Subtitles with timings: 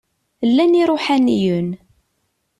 [0.49, 1.69] Llan iṛuḥaniyen.